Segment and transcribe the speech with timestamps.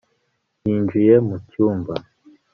[0.65, 1.93] yinjiye mu cyumba